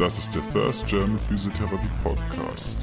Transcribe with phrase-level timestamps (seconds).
[0.00, 2.78] Das ist der First German Physiotherapy Podcast.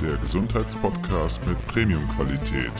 [0.00, 2.72] Der Gesundheitspodcast mit Premium-Qualität.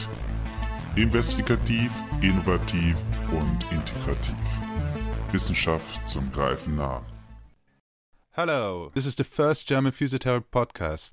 [0.96, 2.96] Investigativ, innovativ
[3.30, 4.34] und integrativ.
[5.30, 7.02] Wissenschaft zum Greifen nah.
[8.32, 11.12] Hello, this is the first German Physiotherapy podcast.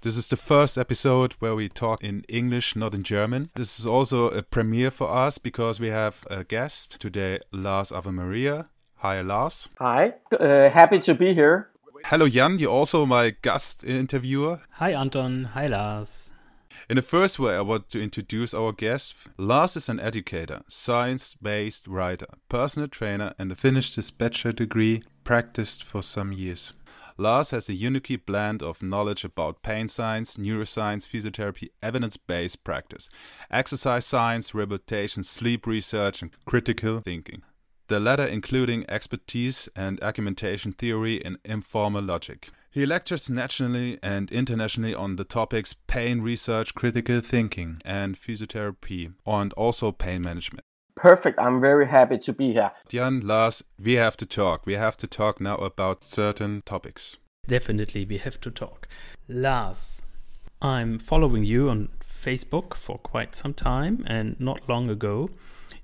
[0.00, 3.50] This is the first episode where we talk in English, not in German.
[3.56, 8.10] This is also a premiere for us because we have a guest today, Lars Ave
[8.10, 8.70] Maria.
[9.02, 9.68] Hi, Lars.
[9.78, 11.70] Hi, uh, happy to be here.
[12.04, 12.58] Hello, Jan.
[12.58, 14.60] You're also my guest interviewer.
[14.72, 15.44] Hi, Anton.
[15.54, 16.32] Hi, Lars.
[16.88, 19.14] In the first way, I want to introduce our guest.
[19.36, 25.84] Lars is an educator, science based writer, personal trainer, and finished his bachelor degree, practiced
[25.84, 26.72] for some years.
[27.16, 33.08] Lars has a unique blend of knowledge about pain science, neuroscience, physiotherapy, evidence based practice,
[33.50, 37.42] exercise science, rehabilitation, sleep research, and critical thinking.
[37.90, 42.50] The latter including expertise and argumentation theory in informal logic.
[42.70, 49.52] He lectures nationally and internationally on the topics pain research, critical thinking, and physiotherapy, and
[49.54, 50.62] also pain management.
[50.94, 51.40] Perfect.
[51.40, 52.70] I'm very happy to be here.
[52.88, 54.66] Jan, Lars, we have to talk.
[54.66, 57.16] We have to talk now about certain topics.
[57.48, 58.86] Definitely, we have to talk.
[59.26, 60.00] Lars,
[60.62, 65.28] I'm following you on Facebook for quite some time, and not long ago,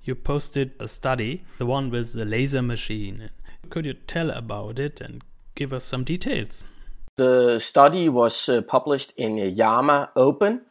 [0.07, 3.29] you posted a study, the one with the laser machine.
[3.69, 5.21] Could you tell about it and
[5.55, 6.63] give us some details?
[7.15, 10.61] The study was uh, published in JAMA Open,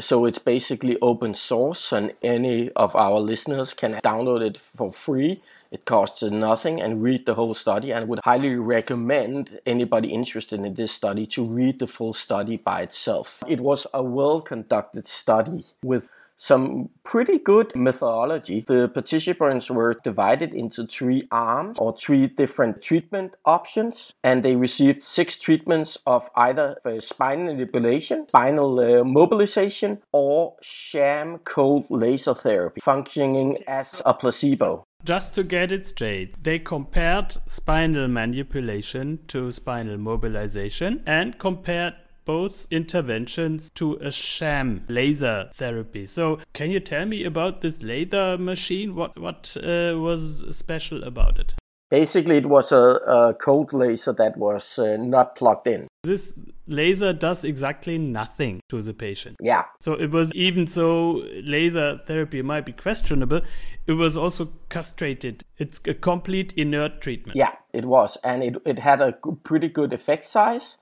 [0.00, 5.42] so it's basically open source, and any of our listeners can download it for free.
[5.70, 7.90] It costs nothing and read the whole study.
[7.90, 12.56] And I would highly recommend anybody interested in this study to read the full study
[12.56, 13.42] by itself.
[13.46, 18.64] It was a well conducted study with some pretty good methodology.
[18.66, 25.02] The participants were divided into three arms or three different treatment options, and they received
[25.02, 33.58] six treatments of either spinal manipulation, spinal uh, mobilization, or sham cold laser therapy, functioning
[33.66, 34.84] as a placebo.
[35.04, 41.94] Just to get it straight, they compared spinal manipulation to spinal mobilization and compared
[42.26, 46.04] both interventions to a sham laser therapy.
[46.04, 48.94] So, can you tell me about this laser machine?
[48.94, 51.54] What what uh, was special about it?
[51.88, 55.86] Basically, it was a, a cold laser that was uh, not plugged in.
[56.02, 59.36] This laser does exactly nothing to the patient.
[59.40, 59.64] Yeah.
[59.80, 63.40] So it was even so laser therapy might be questionable,
[63.86, 65.44] it was also castrated.
[65.58, 67.36] It's a complete inert treatment.
[67.36, 68.18] Yeah, it was.
[68.24, 69.12] And it, it had a
[69.44, 70.78] pretty good effect size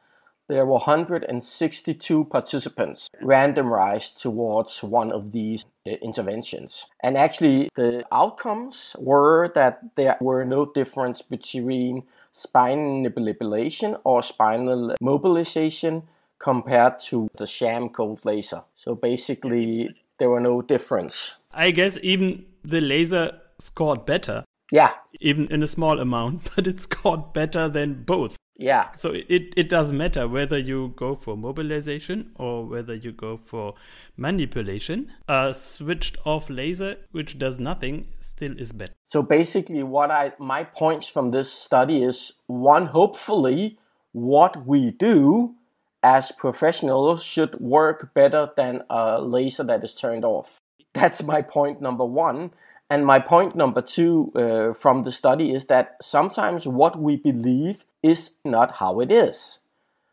[0.48, 6.86] there were 162 participants randomized towards one of these uh, interventions.
[7.02, 14.94] And actually, the outcomes were that there were no difference between spinal manipulation or spinal
[15.00, 16.02] mobilization
[16.38, 18.62] compared to the sham cold laser.
[18.76, 21.36] So basically, there were no difference.
[21.52, 24.44] I guess even the laser scored better.
[24.70, 24.92] Yeah.
[25.20, 28.36] Even in a small amount, but it scored better than both.
[28.56, 28.92] Yeah.
[28.92, 33.74] So it, it doesn't matter whether you go for mobilization or whether you go for
[34.16, 35.12] manipulation.
[35.28, 38.92] A switched off laser, which does nothing, still is better.
[39.04, 43.78] So basically, what I my points from this study is one, hopefully,
[44.12, 45.56] what we do
[46.04, 50.60] as professionals should work better than a laser that is turned off.
[50.92, 52.52] That's my point number one.
[52.90, 57.84] And my point number two uh, from the study is that sometimes what we believe
[58.02, 59.60] is not how it is.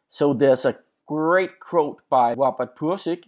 [0.08, 3.26] So there's a great quote by Robert Pirsig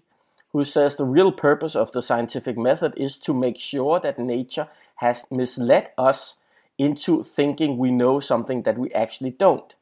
[0.53, 4.67] who says the real purpose of the scientific method is to make sure that nature
[4.97, 6.35] has misled us
[6.77, 9.75] into thinking we know something that we actually don't.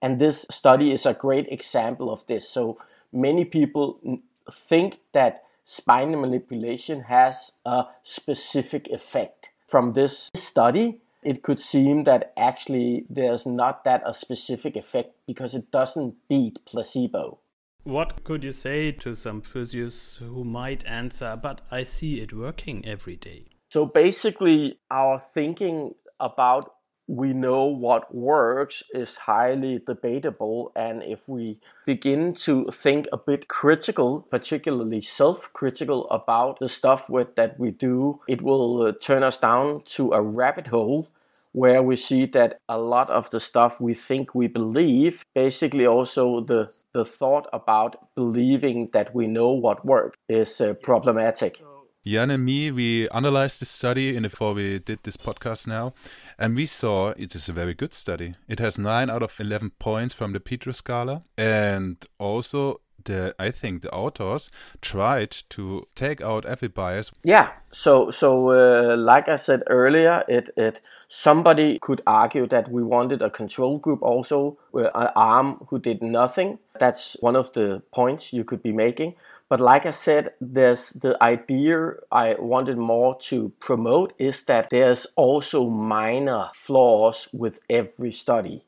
[0.00, 2.48] And this study is a great example of this.
[2.48, 2.78] So
[3.12, 9.50] many people think that spinal manipulation has a specific effect.
[9.68, 15.54] From this study, it could seem that actually there's not that a specific effect because
[15.54, 17.38] it doesn't beat placebo.
[17.84, 22.86] What could you say to some physios who might answer, but I see it working
[22.86, 23.46] every day?
[23.70, 26.74] So basically, our thinking about
[27.06, 30.72] we know what works is highly debatable.
[30.74, 37.10] And if we begin to think a bit critical, particularly self critical about the stuff
[37.10, 41.08] with, that we do, it will uh, turn us down to a rabbit hole
[41.52, 46.40] where we see that a lot of the stuff we think we believe, basically also
[46.40, 51.60] the, the thought about believing that we know what works, is uh, problematic.
[52.04, 55.92] Jan and me, we analyzed this study in before we did this podcast now,
[56.36, 58.34] and we saw it is a very good study.
[58.48, 63.52] It has nine out of eleven points from the PEDro scala, and also the I
[63.52, 64.50] think the authors
[64.80, 67.12] tried to take out every bias.
[67.22, 67.50] Yeah.
[67.70, 73.22] So so uh, like I said earlier, it it somebody could argue that we wanted
[73.22, 76.58] a control group also, uh, an arm who did nothing.
[76.80, 79.14] That's one of the points you could be making.
[79.52, 85.06] But like I said, there's the idea I wanted more to promote is that there's
[85.14, 88.62] also minor flaws with every study.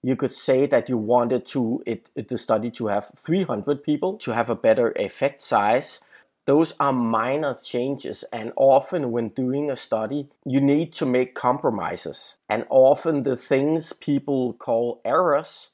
[0.00, 4.16] You could say that you wanted to it, it, the study to have 300 people
[4.18, 5.98] to have a better effect size.
[6.44, 12.36] Those are minor changes and often when doing a study you need to make compromises.
[12.48, 15.70] And often the things people call errors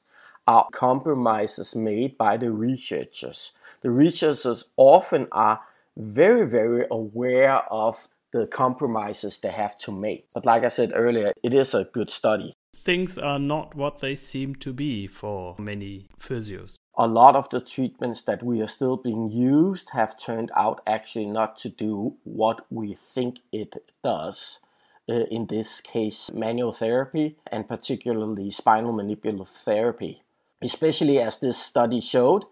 [0.47, 5.61] are compromises made by the researchers the researchers often are
[5.97, 11.33] very very aware of the compromises they have to make but like i said earlier
[11.43, 16.07] it is a good study things are not what they seem to be for many
[16.19, 16.75] physios.
[16.97, 21.25] A lot of the treatments that we are still being used have turned out actually
[21.25, 24.59] not to do what we think it does.
[25.07, 30.23] Uh, in this case, manual therapy and particularly spinal manipulative therapy.
[30.61, 32.45] Especially as this study showed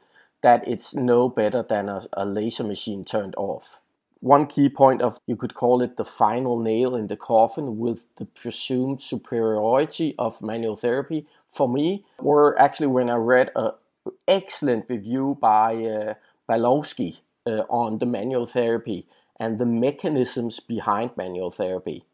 [0.47, 3.81] that it's no better than a, a laser machine turned off
[4.19, 8.05] one key point of you could call it the final nail in the coffin with
[8.15, 13.71] the presumed superiority of manual therapy for me were actually when I read an
[14.27, 16.13] excellent review by uh,
[16.49, 19.05] Bialosky uh, on the manual therapy
[19.39, 22.05] and the mechanisms behind manual therapy,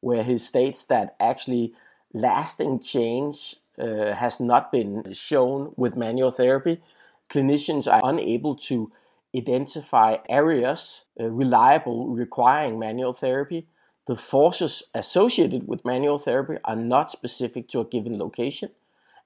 [0.00, 1.72] where he states that actually
[2.12, 6.80] lasting change uh, has not been shown with manual therapy.
[7.28, 8.92] Clinicians are unable to
[9.36, 13.66] identify areas uh, reliable requiring manual therapy.
[14.06, 18.70] The forces associated with manual therapy are not specific to a given location,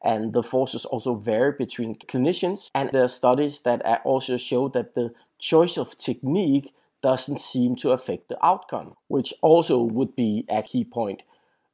[0.02, 2.70] and the forces also vary between clinicians.
[2.74, 7.92] And there are studies that also show that the choice of technique doesn't seem to
[7.92, 11.22] affect the outcome, which also would be a key point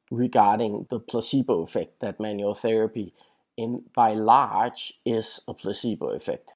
[0.09, 3.13] regarding the placebo effect that manual therapy
[3.57, 6.53] in by large is a placebo effect.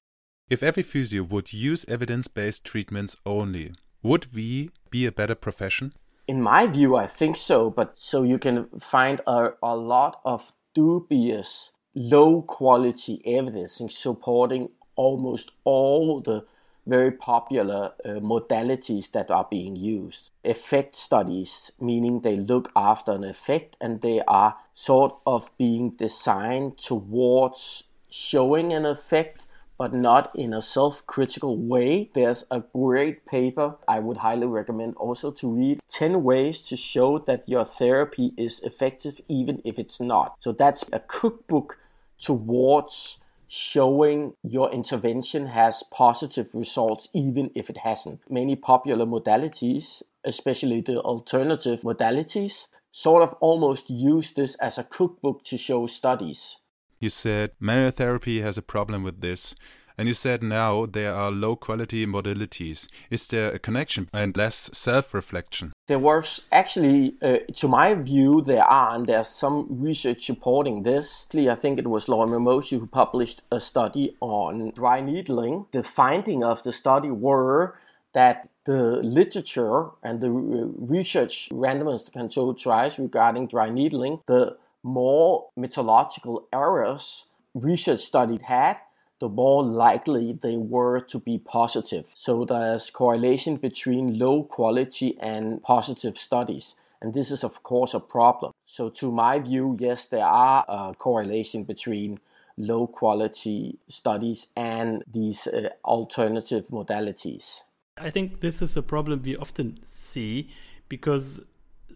[0.48, 3.72] If every physio would use evidence based treatments only,
[4.02, 5.92] would we be a better profession?
[6.28, 10.52] In my view, I think so, but so you can find a, a lot of
[10.74, 16.44] dubious, low quality evidence supporting almost all the
[16.86, 20.30] very popular uh, modalities that are being used.
[20.44, 26.78] Effect studies, meaning they look after an effect and they are sort of being designed
[26.78, 29.46] towards showing an effect
[29.78, 32.08] but not in a self critical way.
[32.14, 37.18] There's a great paper I would highly recommend also to read 10 ways to show
[37.18, 40.36] that your therapy is effective even if it's not.
[40.38, 41.78] So that's a cookbook
[42.18, 43.18] towards
[43.54, 48.18] showing your intervention has positive results even if it hasn't.
[48.30, 55.44] Many popular modalities, especially the alternative modalities, sort of almost use this as a cookbook
[55.44, 56.56] to show studies.
[56.98, 59.54] You said manual therapy has a problem with this.
[59.98, 62.88] And you said now there are low quality modalities.
[63.10, 65.72] Is there a connection and less self reflection?
[65.88, 71.26] There was actually, uh, to my view, there are, and there's some research supporting this.
[71.34, 75.66] I think it was Lauren Ramosi who published a study on dry needling.
[75.72, 77.76] The finding of the study were
[78.12, 86.46] that the literature and the research randomized controlled trials regarding dry needling, the more methodological
[86.52, 88.78] errors research study had,
[89.22, 92.06] the more likely they were to be positive.
[92.12, 96.74] So there's correlation between low quality and positive studies.
[97.00, 98.50] And this is, of course, a problem.
[98.64, 102.18] So, to my view, yes, there are a correlation between
[102.56, 107.60] low quality studies and these uh, alternative modalities.
[107.96, 110.50] I think this is a problem we often see
[110.88, 111.42] because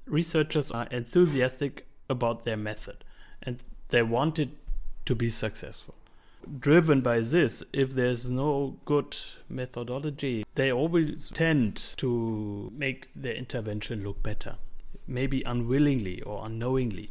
[0.07, 3.05] researchers are enthusiastic about their method
[3.43, 4.51] and they want it
[5.07, 5.97] to be successful.
[6.61, 9.17] Driven by this, if there's no good
[9.49, 14.57] methodology, they always tend to make their intervention look better,
[15.07, 17.11] maybe unwillingly or unknowingly.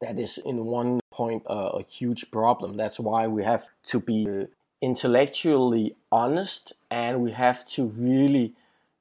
[0.00, 2.76] That is, in one point, uh, a huge problem.
[2.76, 4.46] That's why we have to be uh,
[4.82, 8.54] intellectually honest and we have to really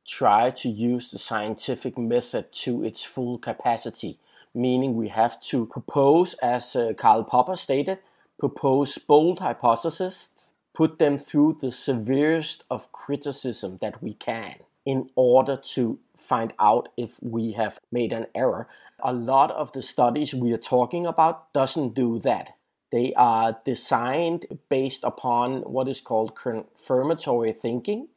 [0.08, 4.20] try to use the scientific method to its full capacity
[4.56, 8.00] meaning we have to propose, as uh, Karl Popper stated,
[8.40, 10.30] propose bold hypotheses,
[10.74, 14.56] put them through the severest of criticism that we can.
[14.86, 18.68] in order to find out if we have made an error.
[19.04, 22.52] A lot of the studies we are talking about doesn't do that.
[22.92, 28.08] They are designed based upon what is called confirmatory thinking.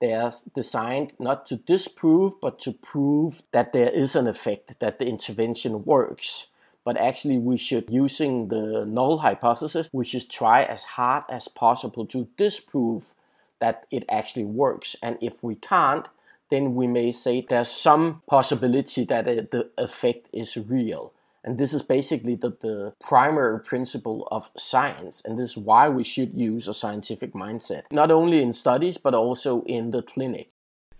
[0.00, 4.98] They are designed not to disprove, but to prove that there is an effect, that
[4.98, 6.48] the intervention works.
[6.86, 12.06] But actually, we should, using the null hypothesis, we should try as hard as possible
[12.06, 13.12] to disprove
[13.58, 14.94] that it actually works.
[15.02, 16.06] And if we can't,
[16.48, 21.12] then we may say there's some possibility that the effect is real.
[21.42, 25.22] And this is basically the, the primary principle of science.
[25.24, 29.12] And this is why we should use a scientific mindset, not only in studies, but
[29.12, 30.50] also in the clinic.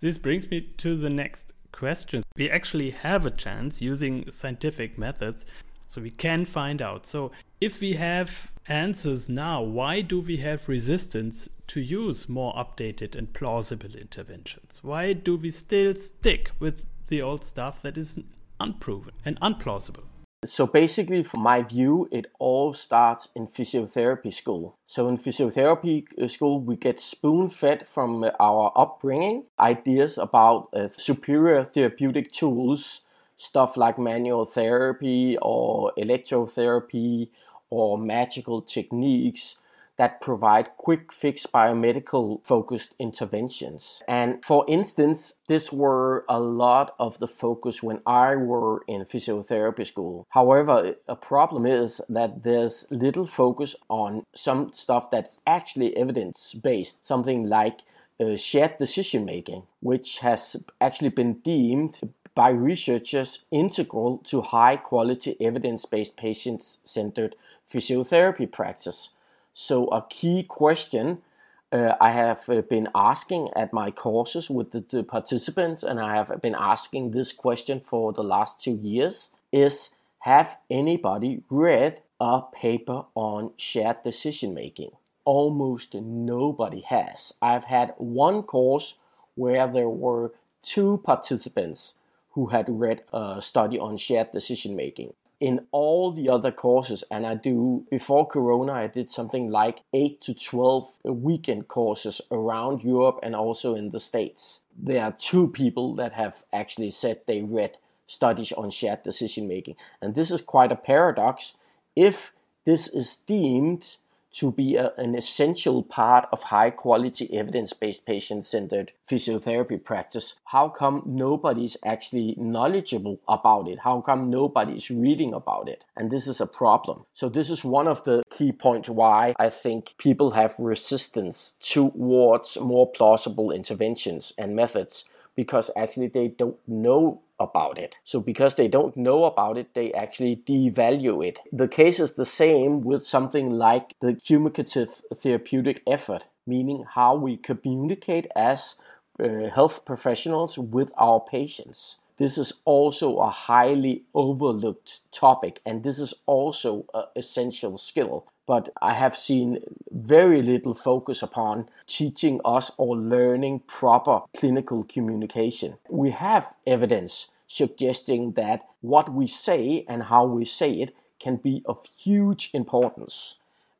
[0.01, 2.23] This brings me to the next question.
[2.35, 5.45] We actually have a chance using scientific methods
[5.87, 7.05] so we can find out.
[7.05, 13.15] So if we have answers now, why do we have resistance to use more updated
[13.15, 14.83] and plausible interventions?
[14.83, 18.19] Why do we still stick with the old stuff that is
[18.59, 20.03] unproven and unplausible?
[20.45, 24.77] So basically, from my view, it all starts in physiotherapy school.
[24.85, 30.89] So in physiotherapy uh, school, we get spoon fed from our upbringing ideas about uh,
[30.89, 33.01] superior therapeutic tools
[33.37, 37.29] stuff like manual therapy or electrotherapy
[37.69, 39.57] or magical techniques
[39.97, 44.03] that provide quick fix biomedical focused interventions.
[44.07, 49.87] And for instance, this were a lot of the focus when I were in physiotherapy
[49.87, 50.27] school.
[50.29, 57.05] However, a problem is that there's little focus on some stuff that's actually evidence based,
[57.05, 57.79] something like
[58.19, 61.99] uh, shared decision making, which has actually been deemed
[62.37, 67.35] by researchers integral to high quality evidence based patient centered
[67.67, 69.09] physiotherapy practice.
[69.53, 71.23] So, a key question
[71.71, 76.15] uh, I have uh, been asking at my courses with the, the, participants, and I
[76.15, 79.89] have been asking this question for the last two years is
[80.19, 84.91] Have anybody read a paper on shared decision making?
[85.25, 87.33] Almost nobody has.
[87.41, 88.93] I've had one course
[89.33, 91.95] where there were two participants
[92.37, 95.11] who had read a study on shared decision making.
[95.39, 100.21] In all the other courses, and I do before Corona, I did something like 8
[100.21, 104.61] to 12 weekend courses around Europe and also in the States.
[104.77, 109.77] There are two people that have actually said they read studies on shared decision making.
[109.99, 111.55] And this is quite a paradox.
[111.95, 112.33] If
[112.65, 113.97] this is deemed
[114.37, 120.35] to be a, an essential part of high quality evidence based patient centered physiotherapy practice.
[120.45, 123.79] How come nobody's actually knowledgeable about it?
[123.79, 125.85] How come nobody's reading about it?
[125.95, 127.05] And this is a problem.
[127.13, 132.57] So, this is one of the key points why I think people have resistance towards
[132.59, 135.03] more plausible interventions and methods
[135.37, 137.95] because actually they don't know about it.
[138.03, 141.39] So because they don't know about it, they actually devalue it.
[141.53, 147.37] The case is the same with something like the cumulative therapeutic effort, meaning how we
[147.37, 148.75] communicate as
[149.23, 151.97] uh, health professionals with our patients.
[152.17, 158.69] This is also a highly overlooked topic, and this is also an essential skill but
[158.81, 159.59] I have seen
[159.91, 165.77] very little focus upon teaching us or learning proper clinical communication.
[165.89, 171.61] We have evidence suggesting that what we say and how we say it can be
[171.65, 173.35] of huge importance.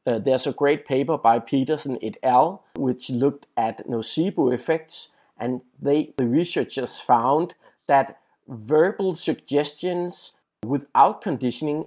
[0.05, 5.61] Uh, there's a great paper by Peterson et al., which looked at nocebo effects, and
[5.81, 7.55] they, the researchers found
[7.87, 10.33] that verbal suggestions
[10.65, 11.85] without conditioning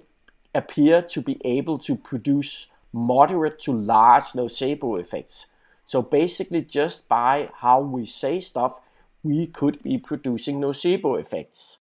[0.53, 5.47] appear to be able to produce moderate to large nocebo effects.
[5.83, 8.79] So basically, just by how we say stuff,
[9.23, 11.79] we could be producing nocebo effects.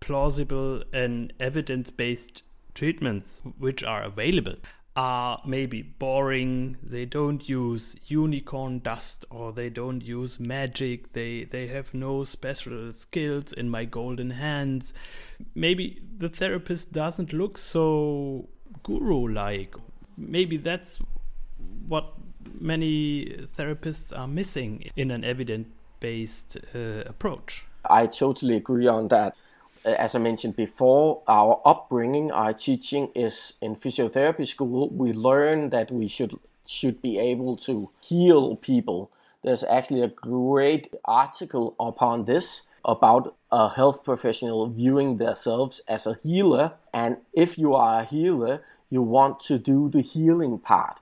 [0.00, 2.42] Plausible and evidence based
[2.74, 4.54] treatments which are available
[4.98, 11.68] are maybe boring they don't use unicorn dust or they don't use magic they they
[11.68, 14.92] have no special skills in my golden hands
[15.54, 18.48] maybe the therapist doesn't look so
[18.82, 19.76] guru like
[20.18, 20.98] maybe that's
[21.86, 22.12] what
[22.60, 25.68] many therapists are missing in an evidence
[26.00, 27.64] based uh, approach.
[27.88, 29.34] I totally agree on that.
[29.84, 34.88] As I mentioned before, our upbringing, our teaching is in physiotherapy school.
[34.90, 39.10] We learn that we should should be able to heal people.
[39.42, 46.18] There's actually a great article upon this about a health professional viewing themselves as a
[46.22, 46.72] healer.
[46.92, 50.98] And if you are a healer, you want to do the healing part.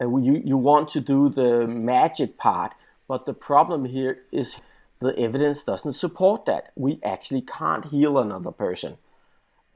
[0.00, 2.74] and you, you want to do the magic part.
[3.06, 4.56] But the problem here is
[5.00, 6.72] the evidence doesn't support that.
[6.74, 8.98] We actually can't heal another person,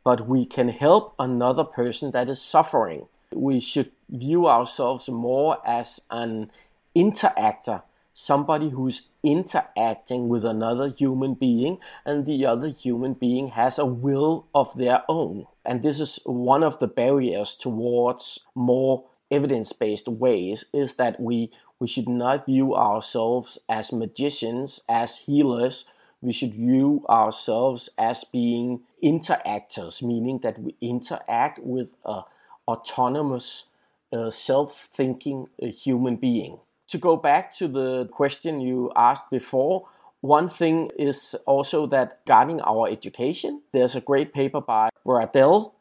[0.05, 3.07] but we can help another person that is suffering.
[3.33, 6.51] We should view ourselves more as an
[6.95, 7.83] interactor,
[8.14, 14.47] somebody who's interacting with another human being, and the other human being has a will
[14.54, 15.47] of their own.
[15.64, 21.50] And this is one of the barriers towards more evidence based ways is that we
[21.78, 25.85] we should not view ourselves as magicians, as healers.
[26.21, 32.23] We should view ourselves as being interactors, meaning that we interact with a
[32.69, 33.64] autonomous,
[34.12, 36.61] uh, self-thinking uh, human being.
[36.93, 39.89] To go back to the question you asked before,
[40.21, 45.73] one thing is also that guarding our education, there's a great paper by Bradell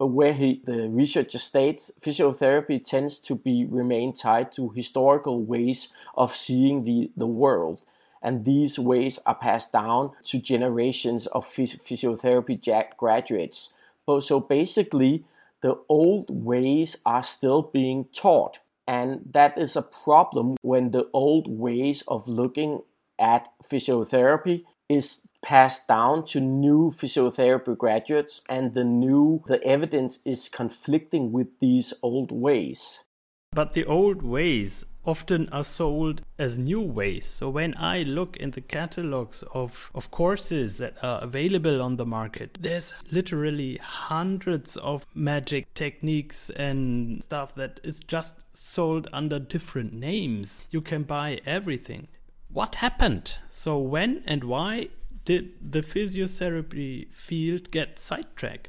[0.00, 6.34] where he, the researcher states physiotherapy tends to be remain tied to historical ways of
[6.34, 7.84] seeing the, the world.
[8.20, 12.58] And these ways are passed down to generations of phys- physiotherapy
[12.96, 13.72] graduates.
[14.18, 15.22] So basically
[15.60, 21.46] the old ways are still being taught and that is a problem when the old
[21.48, 22.82] ways of looking
[23.18, 30.48] at physiotherapy is passed down to new physiotherapy graduates and the new the evidence is
[30.48, 33.04] conflicting with these old ways.
[33.52, 38.50] But the old ways often are sold as new ways so when i look in
[38.50, 45.06] the catalogs of of courses that are available on the market there's literally hundreds of
[45.14, 52.08] magic techniques and stuff that is just sold under different names you can buy everything
[52.56, 53.34] what happened?
[53.50, 54.88] So, when and why
[55.26, 58.68] did the physiotherapy field get sidetracked?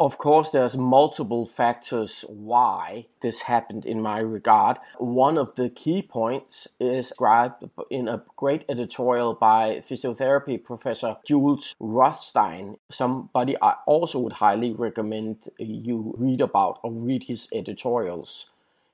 [0.00, 4.78] Of course, there's multiple factors why this happened in my regard.
[4.96, 11.74] One of the key points is described in a great editorial by physiotherapy professor Jules
[11.78, 18.46] Rothstein, somebody I also would highly recommend you read about or read his editorials.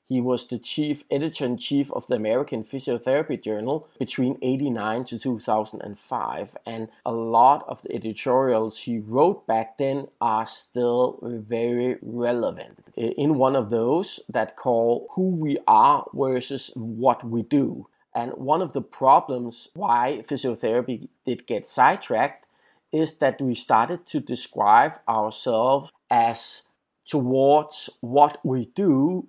[0.09, 5.19] He was the chief editor in chief of the American Physiotherapy Journal between 89 to
[5.19, 12.85] 2005, and a lot of the editorials he wrote back then are still very relevant.
[12.97, 17.89] In one of those that call Who We Are versus What We Do.
[18.15, 22.47] And one of the problems why physiotherapy did get sidetracked
[22.93, 26.63] is that we started to describe ourselves as
[27.05, 29.29] towards what we do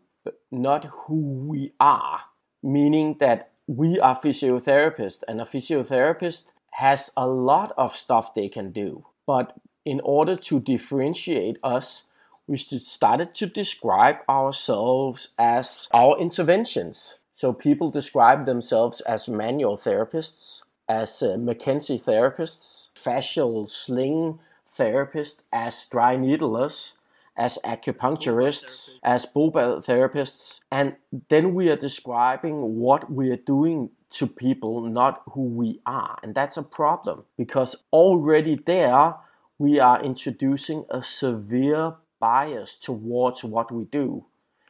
[0.52, 2.22] not who we are,
[2.64, 8.72] meaning that we are physiotherapists and a physiotherapist has a lot of stuff they can
[8.72, 9.06] do.
[9.26, 12.04] But in order to differentiate us,
[12.48, 17.20] we started to describe ourselves as our interventions.
[17.34, 25.86] So people describe themselves as manual therapists, as uh, McKenzie therapists, fascial sling therapists, as
[25.86, 26.94] dry needlers,
[27.38, 30.96] as acupuncturists, as Bobath therapists, and
[31.30, 36.18] then we are describing what we are doing to people, not who we are.
[36.24, 39.16] And that's a problem because already there
[39.60, 44.26] we are introducing a severe bias towards what we do.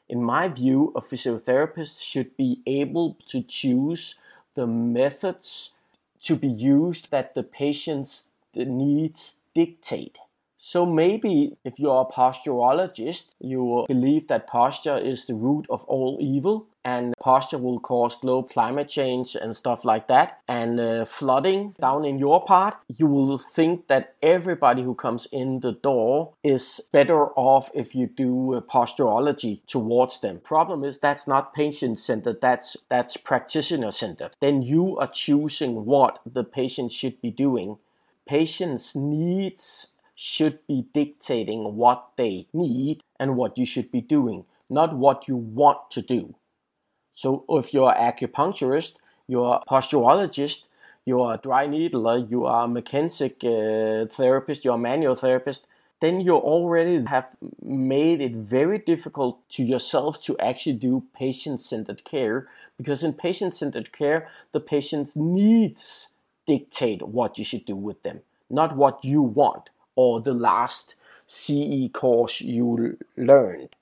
[0.09, 4.15] In my view, a physiotherapist should be able to choose
[4.55, 5.71] the methods
[6.23, 8.25] to be used that the patient's
[8.55, 10.17] needs dictate.
[10.57, 16.17] So maybe if you're a posturologist, you believe that posture is the root of all
[16.19, 21.75] evil and posture will cause global climate change and stuff like that and uh, flooding
[21.79, 22.75] down in your part.
[22.87, 28.07] You will think that everybody who comes in the door is better off if you
[28.07, 30.39] do uh, posturology towards them.
[30.39, 34.31] Problem is that's not patient centered that's that's practitioner centered.
[34.39, 37.77] Then you are choosing what the patient should be doing.
[38.25, 39.87] Patients needs
[40.19, 45.35] should be dictating what they need and what you should be doing, not what you
[45.35, 46.33] want to do.
[47.11, 48.95] So if you're an acupuncturist,
[49.27, 50.65] you're a posturologist,
[51.05, 55.67] you're a dry needler, you are a McKenzie uh, therapist, you're a manual therapist,
[56.01, 57.27] then you already have
[57.61, 64.27] made it very difficult to yourself to actually do patient-centered care because in patient-centered care,
[64.51, 66.07] the patient's needs
[66.47, 70.95] dictate what you should do with them, not what you want or the last
[71.27, 73.75] CE course you learned?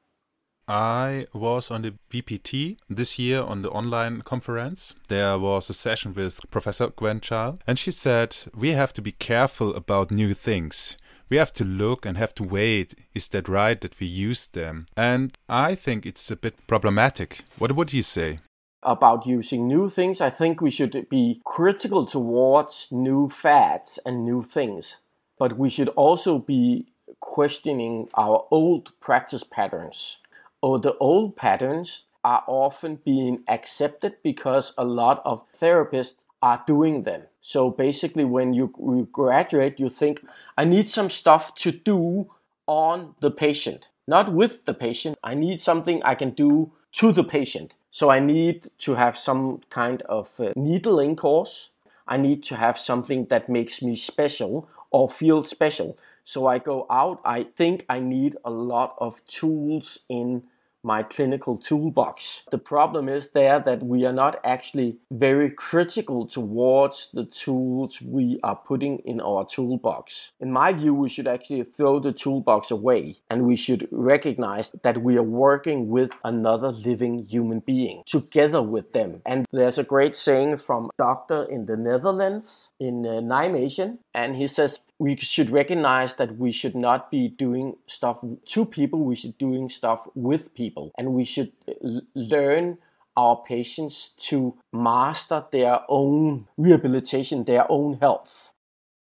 [0.68, 4.96] I was on the VPT this year on the online conference.
[5.10, 9.12] There was a session with Professor Gwen Charles, and she said, We have to be
[9.12, 10.98] careful about new things.
[11.30, 12.96] We have to look and have to wait.
[13.14, 14.88] Is that right that we use them?
[14.98, 17.44] And I think it's a bit problematic.
[17.60, 18.40] What would you say?
[18.86, 20.22] about using new things.
[20.22, 24.98] I think we should be critical towards new fads and new things,
[25.38, 26.88] but we should also be
[27.20, 30.18] questioning our old practice patterns.
[30.62, 37.04] Or the old patterns are often being accepted because a lot of therapists are doing
[37.04, 37.24] them.
[37.40, 40.26] So basically, when you, you graduate, you think,
[40.58, 42.32] I need some stuff to do
[42.68, 45.18] on the patient, not with the patient.
[45.24, 47.74] I need something I can do to the patient.
[47.92, 51.72] So I need to have some kind of uh, needling course.
[52.08, 55.98] I need to have something that makes me special or feel special.
[56.24, 57.20] So I go out.
[57.26, 60.44] I think I need a lot of tools in
[60.86, 62.44] my clinical toolbox.
[62.52, 68.40] The problem is there that we are not actually very critical towards the tools we
[68.44, 70.32] are putting in our toolbox.
[70.40, 75.02] In my view, we should actually throw the toolbox away and we should recognize that
[75.02, 79.22] we are working with another living human being together with them.
[79.26, 84.36] And there's a great saying from a doctor in the Netherlands in uh, Nijmegen and
[84.36, 89.16] he says we should recognize that we should not be doing stuff to people we
[89.16, 90.92] should doing stuff with people.
[90.98, 92.78] And we should uh, learn
[93.18, 98.54] our patients to master their own rehabilitation their own health.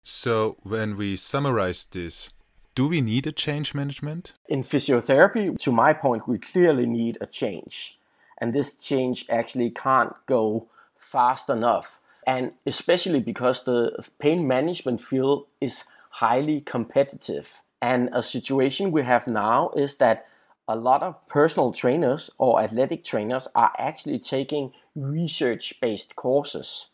[0.02, 2.30] So when we summarize this
[2.74, 4.32] do we need a change management?
[4.48, 7.98] In physiotherapy to my point we clearly need a change.
[8.38, 15.46] And this change actually can't go fast enough and especially because the pain management field
[15.60, 17.62] is highly competitive.
[17.80, 20.26] And a situation we have now is that
[20.68, 26.88] a lot of personal trainers or athletic trainers are actually taking research based courses.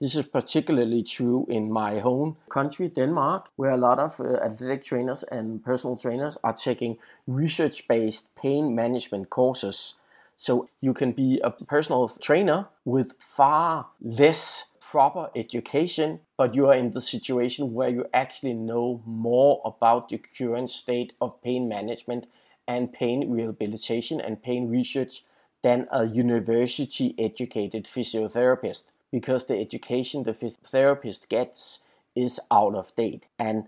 [0.00, 4.84] This is particularly true in my home country, Denmark, where a lot of uh, athletic
[4.84, 9.94] trainers and personal trainers are taking research based pain management courses.
[10.36, 16.74] So you can be a personal trainer with far less proper education, but you are
[16.74, 22.26] in the situation where you actually know more about the current state of pain management
[22.66, 25.24] and pain rehabilitation and pain research
[25.62, 31.80] than a university educated physiotherapist because the education the therapist gets
[32.14, 33.26] is out of date.
[33.38, 33.64] And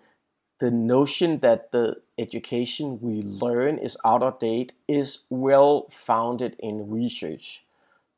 [0.58, 6.90] the notion that the education we learn is out of date is well founded in
[6.90, 7.62] research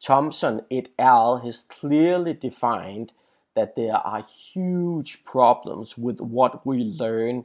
[0.00, 1.38] Thompson et al.
[1.38, 3.12] has clearly defined
[3.54, 7.44] that there are huge problems with what we learn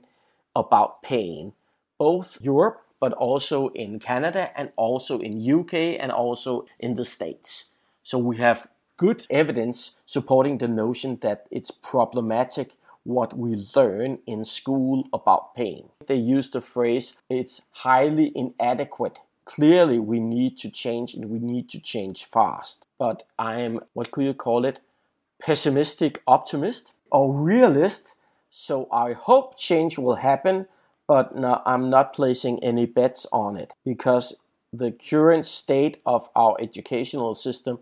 [0.56, 1.54] about pain,
[1.98, 7.72] both Europe but also in Canada and also in UK and also in the States.
[8.02, 14.46] So we have good evidence supporting the notion that it's problematic what we learn in
[14.46, 15.90] school about pain.
[16.08, 21.70] They use the phrase it's highly inadequate clearly we need to change and we need
[21.70, 22.88] to change fast.
[22.98, 24.80] But I am, what could you call it,
[25.42, 28.16] pessimistic optimist or realist.
[28.50, 30.68] So I hope change will happen,
[31.08, 34.36] but no, I'm not placing any bets on it because
[34.72, 37.80] the current state of our educational system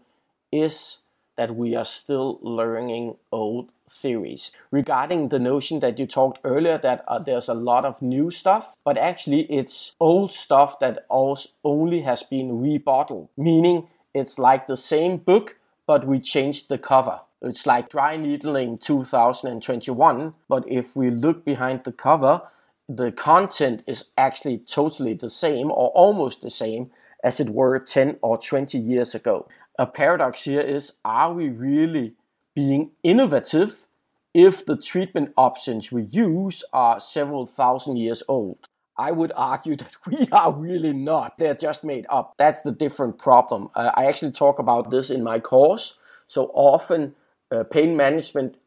[0.51, 0.99] is
[1.38, 4.51] that we are still learning old theories.
[4.71, 8.77] Regarding the notion that you talked earlier that uh, there's a lot of new stuff,
[8.84, 14.77] but actually it's old stuff that also only has been rebottled, meaning it's like the
[14.77, 17.21] same book, but we changed the cover.
[17.41, 22.41] It's like dry needling 2021, but if we look behind the cover,
[22.88, 26.91] the content is actually totally the same or almost the same
[27.23, 29.47] as it were 10 or 20 years ago.
[29.80, 32.13] A paradox here is are we really
[32.62, 33.88] being innovative
[34.36, 38.60] if the treatment options we use are several thousand years old.
[38.95, 41.39] I would argue that we are really not.
[41.39, 42.36] They're just made up.
[42.38, 43.69] That's the different problem.
[43.74, 45.97] Uh, I actually talk about this in my course.
[46.28, 47.15] So often,
[47.52, 48.58] uh, pain management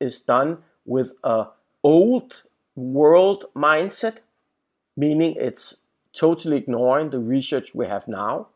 [0.00, 1.46] is done with a
[1.84, 2.42] old
[2.74, 4.16] world mindset,
[4.96, 5.76] meaning it's
[6.12, 8.48] totally ignoring the research we have now,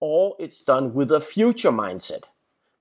[0.00, 2.24] or it's done with a future mindset,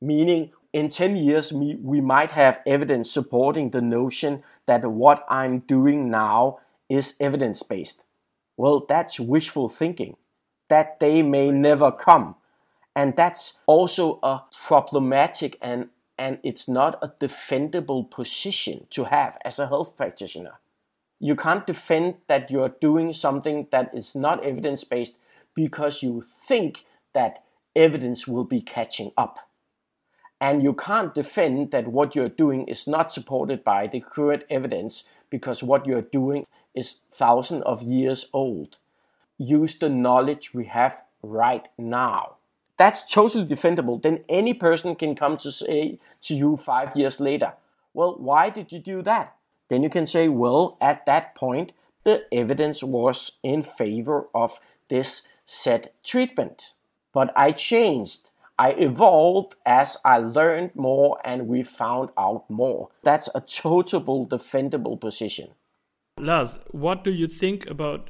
[0.01, 5.59] meaning in 10 years, we, we might have evidence supporting the notion that what I'm
[5.59, 6.59] doing now
[6.89, 8.03] is evidence based.
[8.57, 10.17] Well, that's wishful thinking.
[10.67, 12.35] That day may never come.
[12.93, 19.59] And that's also a problematic and, and it's not a defendable position to have as
[19.59, 20.59] a health practitioner.
[21.21, 25.15] You can't defend that you're doing something that is not evidence based
[25.53, 26.83] because you think
[27.13, 27.45] that
[27.77, 29.39] evidence will be catching up
[30.45, 35.03] and you can't defend that what you're doing is not supported by the current evidence
[35.29, 38.77] because what you're doing is thousands of years old.
[39.37, 42.37] Use the knowledge we have right now.
[42.77, 44.01] that's totally defendable.
[44.01, 47.53] Then any person can come to say to you five years later,
[47.93, 49.35] well, why did you do that?
[49.69, 51.71] Then you can say, well, at that point,
[52.03, 56.73] the evidence was in favor of this set treatment.
[57.13, 58.29] But I changed.
[58.57, 62.89] I evolved as I learned more and we found out more.
[63.03, 65.49] That's a total defendable position.
[66.17, 68.09] Lars, what do you think about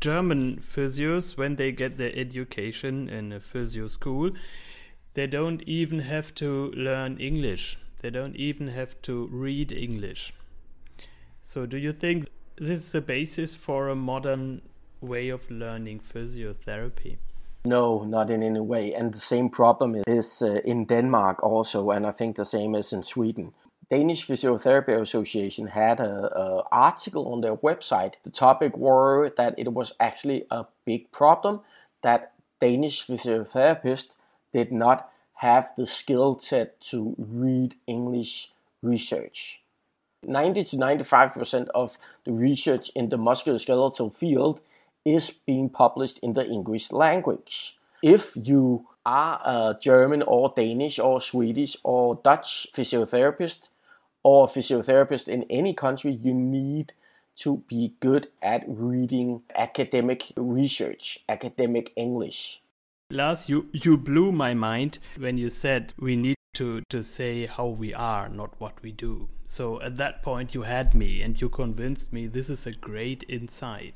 [0.00, 4.30] German physios when they get their education in a physio school?
[5.14, 7.76] They don't even have to learn English.
[8.00, 10.32] They don't even have to read English.
[11.42, 14.62] So, do you think this is a basis for a modern
[15.00, 17.18] way of learning physiotherapy?
[17.64, 18.94] No, not in any way.
[18.94, 22.92] And the same problem is uh, in Denmark also, and I think the same is
[22.92, 23.52] in Sweden.
[23.90, 26.28] Danish Physiotherapy Association had an
[26.70, 28.14] article on their website.
[28.22, 31.60] The topic were that it was actually a big problem
[32.02, 34.14] that Danish physiotherapists
[34.52, 39.62] did not have the skill set to read English research.
[40.22, 44.60] 90 to 95% of the research in the musculoskeletal field
[45.04, 47.78] is being published in the English language.
[48.02, 53.68] If you are a German or Danish or Swedish or Dutch physiotherapist
[54.22, 56.92] or physiotherapist in any country, you need
[57.36, 62.62] to be good at reading academic research, academic English.
[63.10, 67.66] Lars, you, you blew my mind when you said we need to, to say how
[67.66, 69.28] we are, not what we do.
[69.46, 73.24] So at that point, you had me and you convinced me this is a great
[73.28, 73.94] insight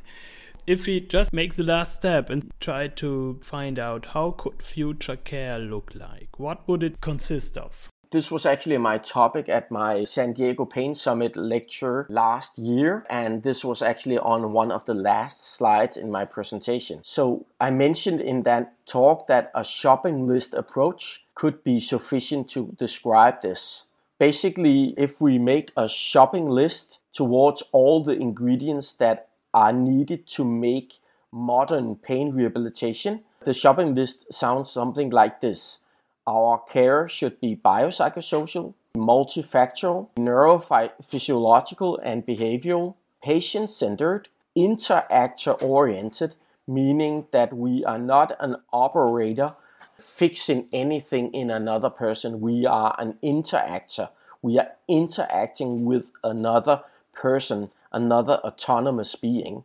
[0.66, 5.16] if we just make the last step and try to find out how could future
[5.16, 10.05] care look like what would it consist of this was actually my topic at my
[10.05, 14.94] San Diego Pain Summit lecture last year, and this was actually on one of the
[14.94, 17.00] last slides in my presentation.
[17.03, 22.77] So, I mentioned in that talk that a shopping list approach could be sufficient to
[22.79, 23.83] describe this.
[24.20, 30.45] Basically, if we make a shopping list towards all the ingredients that are needed to
[30.45, 30.99] make
[31.33, 33.23] modern pain rehabilitation.
[33.45, 35.79] The shopping list sounds something like this.
[36.27, 46.37] Our care should be biopsychosocial, multifactorial, neurophysiological and behavioral, patient centered, interactor oriented,
[46.67, 49.55] meaning that we are not an operator
[49.99, 52.40] fixing anything in another person.
[52.40, 54.09] We are an interactor.
[54.43, 59.65] We are interacting with another person another autonomous being,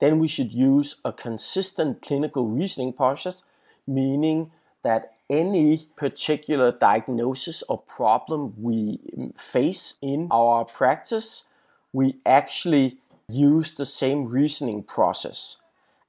[0.00, 3.44] then we should use a consistent clinical reasoning process,
[3.86, 4.50] meaning
[4.82, 8.98] that any particular diagnosis or problem we
[9.36, 11.44] face in our practice,
[11.92, 15.58] we actually use the same reasoning process.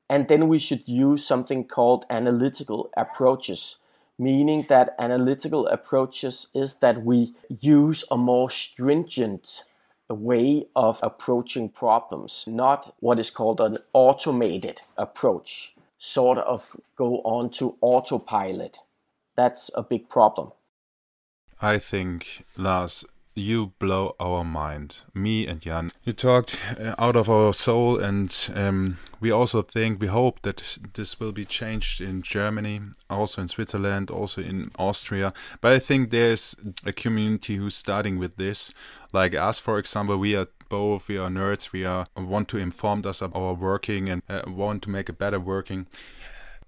[0.10, 3.78] And then we should use something called analytical approaches,
[4.18, 9.64] meaning that analytical approaches is that we use a more stringent
[10.14, 17.50] way of approaching problems, not what is called an automated approach, sort of go on
[17.52, 18.78] to autopilot.
[19.36, 20.52] That's a big problem.
[21.62, 25.92] I think, Lars, you blow our mind, me and Jan.
[26.04, 30.78] You talked uh, out of our soul, and um, we also think, we hope that
[30.94, 35.34] this will be changed in Germany, also in Switzerland, also in Austria.
[35.62, 38.74] But I think there's a community who's starting with this,
[39.14, 40.18] like us, for example.
[40.18, 41.74] We are both we are nerds.
[41.74, 45.14] We are want to inform us of our working and uh, want to make a
[45.14, 45.86] better working.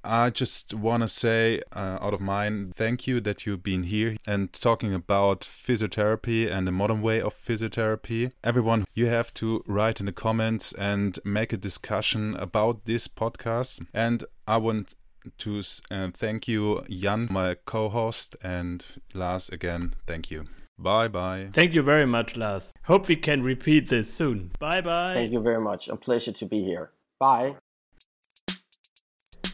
[0.03, 4.17] I just want to say, uh, out of mine, thank you that you've been here
[4.27, 8.31] and talking about physiotherapy and the modern way of physiotherapy.
[8.43, 13.85] Everyone, you have to write in the comments and make a discussion about this podcast.
[13.93, 14.95] And I want
[15.39, 20.45] to uh, thank you, Jan, my co host, and Lars again, thank you.
[20.77, 21.49] Bye bye.
[21.53, 22.73] Thank you very much, Lars.
[22.83, 24.51] Hope we can repeat this soon.
[24.59, 25.13] Bye bye.
[25.13, 25.87] Thank you very much.
[25.87, 26.91] A pleasure to be here.
[27.19, 27.55] Bye.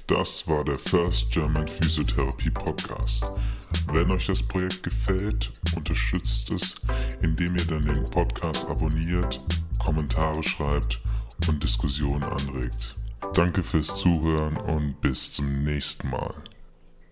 [0.09, 3.31] Das war der First German Physiotherapy Podcast.
[3.93, 6.73] Wenn euch das Projekt gefällt, unterstützt es,
[7.21, 9.45] indem ihr dann den Podcast abonniert,
[9.77, 10.99] Kommentare schreibt
[11.47, 12.97] und Diskussionen anregt.
[13.35, 16.33] Danke fürs Zuhören und bis zum nächsten Mal.